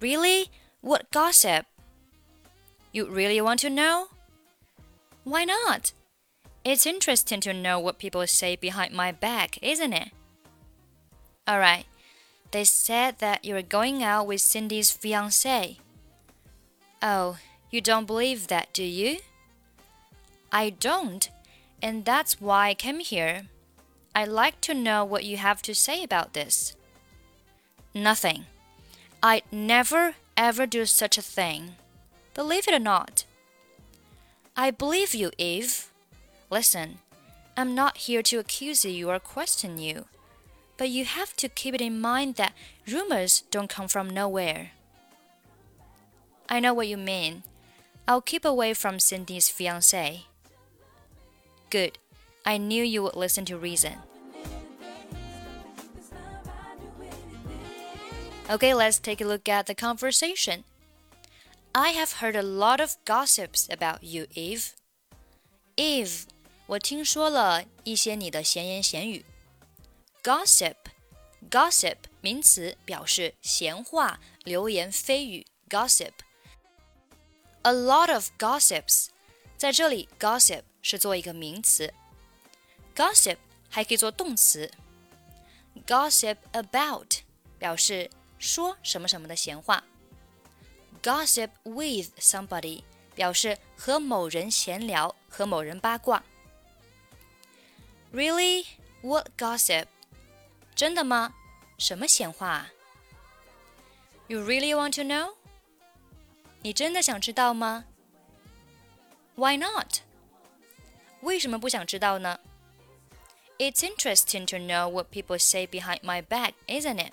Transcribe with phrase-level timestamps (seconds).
[0.00, 0.50] Really?
[0.80, 1.66] What gossip?
[2.92, 4.08] You really want to know?
[5.25, 5.91] Why not?
[6.63, 10.11] It's interesting to know what people say behind my back, isn't it?
[11.49, 11.85] Alright,
[12.51, 15.79] they said that you're going out with Cindy's fiance.
[17.01, 17.37] Oh,
[17.71, 19.17] you don't believe that, do you?
[20.51, 21.29] I don't,
[21.81, 23.47] and that's why I came here.
[24.13, 26.75] I'd like to know what you have to say about this.
[27.95, 28.45] Nothing.
[29.23, 31.75] I'd never ever do such a thing.
[32.35, 33.25] Believe it or not.
[34.57, 35.91] I believe you, Eve.
[36.49, 36.99] Listen,
[37.57, 40.05] I'm not here to accuse you or question you,
[40.77, 42.53] but you have to keep it in mind that
[42.87, 44.71] rumors don't come from nowhere.
[46.47, 47.43] I know what you mean.
[48.07, 50.25] I'll keep away from Cindy's fiance.
[51.69, 51.97] Good.
[52.45, 53.95] I knew you would listen to reason.
[58.49, 60.63] Okay, let's take a look at the conversation.
[61.74, 64.70] I have heard a lot of gossips about you, Eve.
[65.76, 66.24] Eve，
[66.66, 69.24] 我听说了一些你的闲言闲语。
[70.22, 75.46] Gossip，gossip 名词，表示闲话、流言蜚语。
[75.68, 79.08] Gossip。A lot of gossips，
[79.56, 81.92] 在这里，gossip 是做一个名词。
[82.96, 83.36] Gossip
[83.68, 84.70] 还可以做动词。
[85.86, 87.18] Gossip about
[87.58, 89.84] 表示说什么什么的闲话。
[91.04, 92.82] gossip with somebody
[93.14, 96.22] 表示和某人闲聊，和某人八卦。
[98.12, 98.66] Really?
[99.02, 99.86] What gossip?
[100.74, 101.34] 真的吗？
[101.78, 102.70] 什么闲话啊？
[104.28, 105.34] You really want to know?
[106.62, 107.86] 你真的想知道吗？
[109.36, 110.00] Why not?
[111.22, 112.38] 为什么不想知道呢？
[113.58, 117.12] It's interesting to know what people say behind my back, isn't it?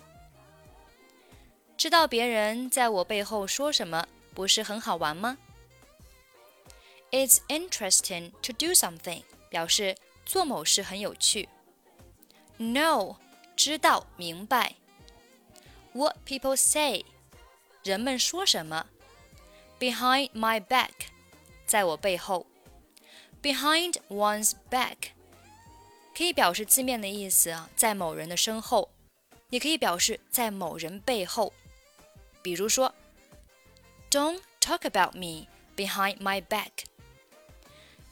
[1.77, 5.39] 知道别人在我背后说什么，不是很好玩吗
[7.11, 11.49] ？It's interesting to do something，表示做某事很有趣。
[12.59, 13.17] Know，
[13.57, 14.77] 知道明白。
[15.93, 17.05] What people say，
[17.83, 18.87] 人们说什么。
[19.81, 20.91] Behind my back，
[21.67, 22.47] 在我背后。
[23.43, 24.97] Behind one's back，
[26.17, 28.91] 可以表示字面的意思啊，在某人的身后，
[29.51, 31.53] 也可以表示在某人背后。
[32.42, 32.94] 比如说，
[34.10, 36.86] Don't talk about me behind my back。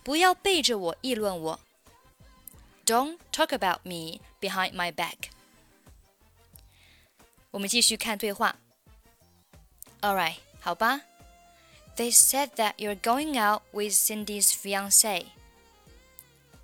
[0.03, 1.59] 不要背着我议论我。
[2.85, 5.29] Don't talk about me behind my back。
[7.51, 8.57] 我们继续看对话。
[10.01, 11.01] All right，好吧。
[11.95, 15.27] They said that you're going out with Cindy's fiance。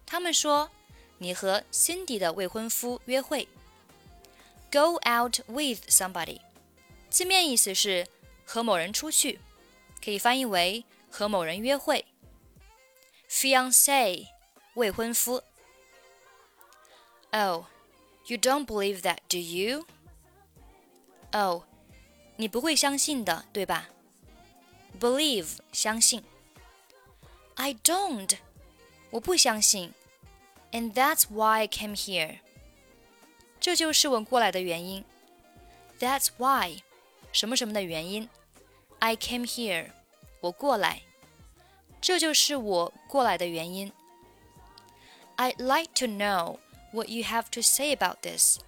[0.06, 0.70] 他们说
[1.18, 3.48] 你和 Cindy 的未婚夫约会。
[4.72, 6.42] Go out with somebody。
[7.16, 8.08] 字面意思是
[8.46, 9.40] 和某人出去，
[10.04, 12.06] 可以翻译为和某人约会。
[13.30, 14.28] Fiance，
[14.76, 15.44] 未婚夫。
[17.32, 17.66] Oh,
[18.28, 19.86] you don't believe that, do you?
[21.32, 21.64] Oh，
[22.36, 23.90] 你不会相信的，对吧？
[25.00, 26.24] Believe，相信。
[27.56, 28.38] I don't，
[29.12, 29.94] 我不相信。
[30.72, 32.40] And that's why I came here。
[33.60, 35.06] 这就是我过来的原因。
[36.00, 36.82] That's why。
[37.33, 38.29] 什么什么的原因。
[38.99, 39.91] I came here，
[40.41, 41.03] 我过来，
[42.01, 43.93] 这就是我过来的原因。
[45.37, 46.59] I'd like to know
[46.93, 48.59] what you have to say about this。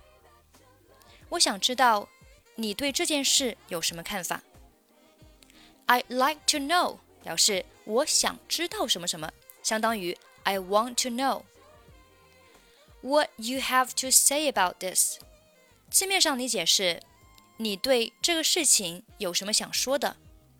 [1.30, 2.08] 我想知道
[2.56, 4.42] 你对这件事有什么看法。
[5.86, 9.32] I'd like to know 表示我想知道什么什么，
[9.62, 11.44] 相当于 I want to know。
[13.00, 15.18] What you have to say about this？
[15.90, 17.02] 字面上理解是
[17.58, 20.16] 你对这个事情有什么想说的？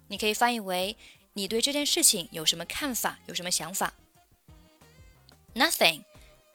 [0.09, 0.97] 你可以翻译为
[1.35, 3.95] 你对这件事情有什么看法，有什么想法
[5.55, 6.05] ？Nothing，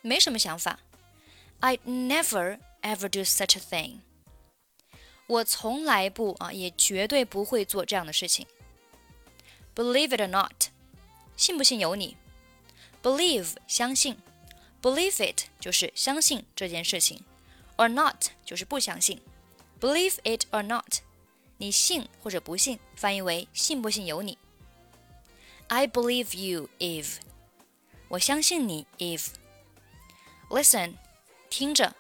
[0.02, 0.80] 没什么想法。
[1.62, 4.00] I'd never ever do such a thing。
[5.28, 8.46] 我从来不啊，也绝对不会做这样的事情。
[9.74, 10.66] Believe it or not，
[11.38, 12.18] 信不信由你。
[13.02, 14.18] Believe 相信
[14.82, 17.24] ，believe it 就是相信这件事情
[17.78, 19.22] ，or not 就是不相信。
[19.83, 21.01] Believe it or not，
[21.59, 24.37] 你信或者不信，翻译为信不信由你。
[25.69, 27.17] I believe you, Eve。
[28.09, 30.95] 我相信你，Eve。Listen，
[31.51, 31.95] 听着。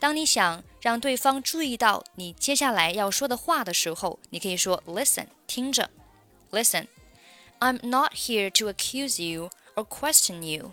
[0.00, 5.90] 当你想让对方注意到你接下来要说的话的时候，你可以说 Listen，听着。
[6.50, 6.88] Listen,
[7.60, 10.72] I'm not here to accuse you or question you.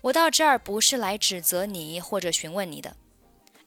[0.00, 2.96] 我到这儿不是来指责你或者询问你的。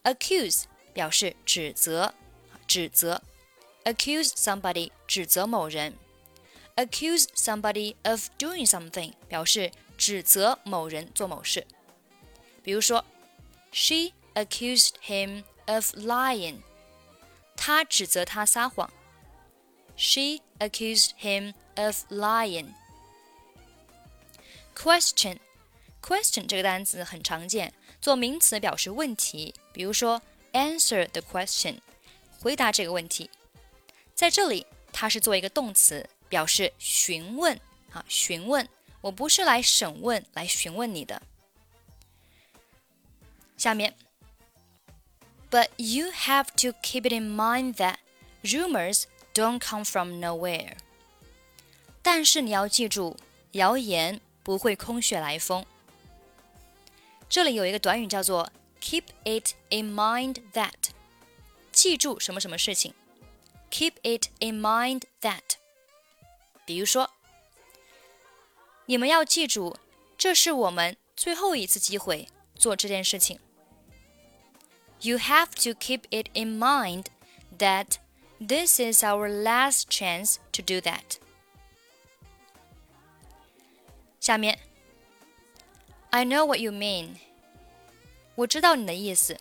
[0.08, 0.62] Accuse
[0.94, 2.14] 表示指责，
[2.66, 3.22] 指责。
[3.84, 5.98] Accuse somebody 指责某人。
[6.76, 11.66] Accuse somebody of doing something 表示指责某人做某事。
[12.62, 13.04] 比如说
[13.70, 16.62] ，She accused him of lying.
[17.54, 18.90] 她指责他撒谎。
[19.94, 22.72] She accused him of lying.
[24.74, 25.38] Question
[26.00, 30.20] question 这个单词很常见，做名词表示问题，比如说
[30.54, 31.78] answer the question，
[32.40, 33.30] 回答这个问题。
[34.12, 37.56] 在这里，它是做一个动词，表示询问
[37.92, 38.68] 啊，询问。
[39.00, 41.22] 我不是来审问、来询问你的。
[43.56, 43.94] 下面
[45.48, 47.98] ，But you have to keep it in mind that
[48.42, 50.72] rumors don't come from nowhere。
[52.02, 53.16] 但是你要记住，
[53.52, 55.64] 谣言不会空穴来风。
[57.28, 60.91] 这里有一个短语叫做 keep it in mind that，
[61.71, 62.93] 记住什么什么事情。
[63.69, 65.57] keep it in mind that。
[66.65, 67.09] 比如说，
[68.85, 69.75] 你们要记住，
[70.17, 73.39] 这是我们最后一次机会做这件事情。
[75.01, 77.07] You have to keep it in mind
[77.57, 77.97] that
[78.39, 81.17] this is our last chance to do that.
[84.21, 84.59] 下面，
[86.11, 87.15] I know what you mean。
[88.37, 89.37] 我知道你的意思。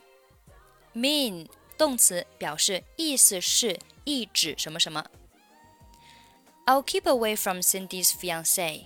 [0.94, 1.48] mean
[1.78, 5.06] 动词表示意思是、意指什么什么。
[6.66, 8.84] I'll keep away from Cindy's fiance。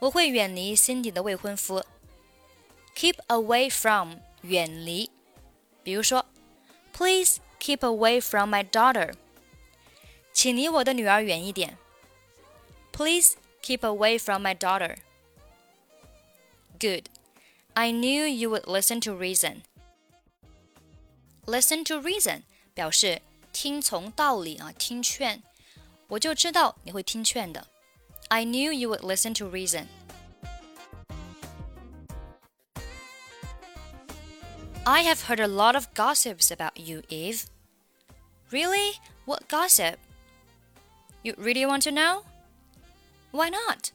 [0.00, 1.84] 我会远离 Cindy 的未婚夫。
[2.94, 5.10] Keep away from 远离，
[5.82, 6.26] 比如说，
[6.92, 9.14] Please keep away from my daughter。
[10.32, 11.76] 请离我的女儿远一点。
[12.92, 14.96] Please keep away from my daughter.
[16.80, 17.06] Good.
[17.74, 19.62] I knew you would listen to reason.
[21.46, 22.42] Listen to reason
[22.74, 25.42] 表示听从道理啊，听劝。
[26.08, 27.66] 我就知道你会听劝的。
[28.28, 29.86] I knew you would listen to reason.
[34.84, 37.44] I have heard a lot of gossips about you, Eve.
[38.50, 38.98] Really?
[39.26, 39.96] What gossip?
[41.22, 42.24] You really want to know?
[43.30, 43.92] Why not?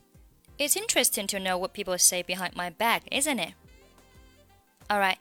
[0.60, 3.54] It's interesting to know what people say behind my back, isn't it?
[4.91, 5.19] Alright,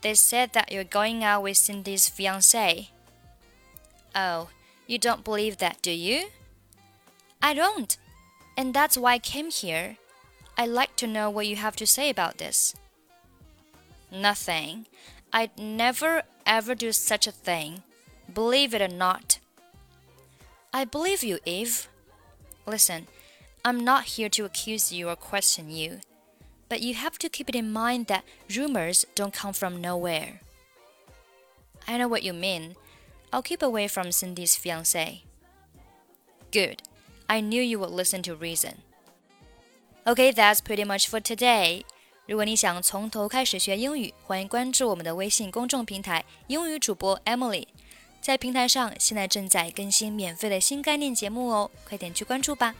[0.00, 2.90] they said that you're going out with Cindy's fiance.
[4.14, 4.48] Oh,
[4.86, 6.28] you don't believe that, do you?
[7.42, 7.96] I don't.
[8.56, 9.96] And that's why I came here.
[10.56, 12.74] I'd like to know what you have to say about this.
[14.12, 14.86] Nothing.
[15.32, 17.82] I'd never ever do such a thing.
[18.32, 19.38] Believe it or not.
[20.72, 21.88] I believe you, Eve.
[22.66, 23.06] Listen,
[23.64, 26.00] I'm not here to accuse you or question you,
[26.73, 30.39] but you have to keep it in mind that rumors don't come from nowhere.
[31.87, 32.75] I know what you mean.
[33.31, 35.23] I'll keep away from Cindy's fiance.
[36.51, 36.81] Good.
[37.27, 38.81] I knew you would listen to reason.
[40.05, 41.83] Okay, that's pretty much for today.
[42.25, 47.67] 如果你想从头开始学英语，欢迎关注我们的微信公众平台“英语主播 Emily”。
[48.21, 52.75] 在平台上，现在正在更新免费的新概念节目哦，快点去关注吧。